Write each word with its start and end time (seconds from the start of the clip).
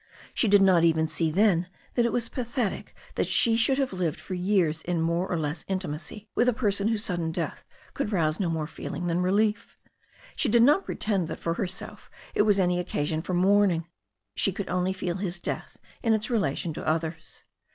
She 0.33 0.47
did 0.47 0.63
not 0.63 0.83
even 0.83 1.07
see 1.07 1.29
then 1.29 1.69
that 1.93 2.07
it 2.07 2.11
was 2.11 2.27
pathetic 2.27 2.95
that 3.13 3.27
she 3.27 3.55
should 3.55 3.77
have 3.77 3.93
lived 3.93 4.19
for 4.19 4.33
years 4.33 4.81
in 4.81 4.99
more 4.99 5.31
or 5.31 5.37
less 5.37 5.63
intimacy 5.67 6.27
with 6.33 6.49
a 6.49 6.53
person 6.53 6.87
whose 6.87 7.03
sudden 7.05 7.31
death 7.31 7.63
could 7.93 8.11
rouse 8.11 8.39
no 8.39 8.49
more 8.49 8.65
feeling 8.65 9.05
than 9.05 9.21
relief. 9.21 9.77
She 10.35 10.49
did 10.49 10.63
not 10.63 10.85
pretend 10.85 11.27
that 11.27 11.39
for 11.39 11.53
herself 11.53 12.09
it 12.33 12.41
was 12.41 12.59
any 12.59 12.79
occasion 12.79 13.21
for 13.21 13.35
mourn 13.35 13.69
ing. 13.69 13.87
She 14.33 14.51
could 14.51 14.69
only 14.69 14.91
feel 14.91 15.17
his 15.17 15.37
death 15.37 15.77
in 16.01 16.13
its 16.13 16.31
relation 16.31 16.73
to 16.73 16.87
others. 16.87 17.43